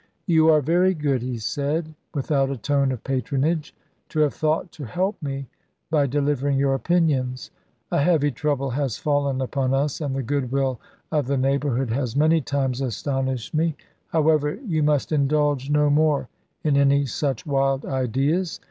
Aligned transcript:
"You 0.25 0.49
are 0.49 0.61
very 0.61 0.95
good," 0.95 1.21
he 1.21 1.37
said, 1.37 1.93
without 2.15 2.49
a 2.49 2.57
tone 2.57 2.91
of 2.91 3.03
patronage, 3.03 3.75
"to 4.09 4.21
have 4.21 4.33
thought 4.33 4.71
to 4.71 4.85
help 4.87 5.21
me 5.21 5.47
by 5.91 6.07
delivering 6.07 6.57
your 6.57 6.73
opinions. 6.73 7.51
A 7.91 8.01
heavy 8.01 8.31
trouble 8.31 8.71
has 8.71 8.97
fallen 8.97 9.41
upon 9.41 9.75
us, 9.75 10.01
and 10.01 10.15
the 10.15 10.23
goodwill 10.23 10.79
of 11.11 11.27
the 11.27 11.37
neighbourhood 11.37 11.91
has 11.91 12.15
many 12.15 12.41
times 12.41 12.81
astonished 12.81 13.53
me. 13.53 13.75
However, 14.07 14.55
you 14.65 14.81
must 14.81 15.11
indulge 15.11 15.69
no 15.69 15.91
more 15.91 16.29
in 16.63 16.77
any 16.77 17.05
such 17.05 17.45
wild 17.45 17.85
ideas. 17.85 18.59